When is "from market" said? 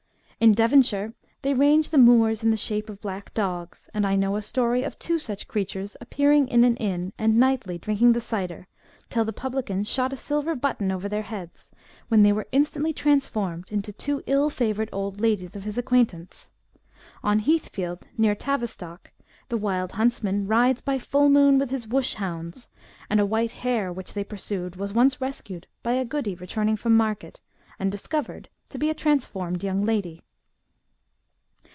26.77-27.39